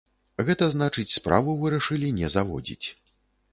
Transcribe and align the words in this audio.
Гэта 0.45 0.69
значыць, 0.75 1.13
справу 1.17 1.55
вырашылі 1.61 2.09
не 2.19 2.33
заводзіць. 2.39 2.87